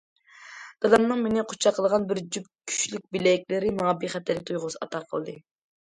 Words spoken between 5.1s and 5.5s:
قىلدى.